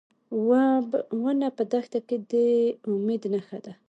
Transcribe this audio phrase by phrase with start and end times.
[1.23, 2.33] ونه په دښته کې د
[2.89, 3.73] امید نښه ده.